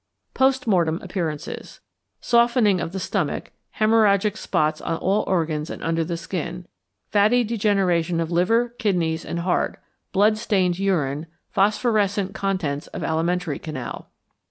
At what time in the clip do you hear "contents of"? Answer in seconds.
12.33-13.03